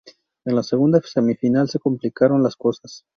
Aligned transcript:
En 0.47 0.55
la 0.55 0.63
segunda 0.63 0.99
semifinal 1.03 1.69
se 1.69 1.77
complicaron 1.77 2.41
las 2.41 2.55
cosas. 2.55 3.05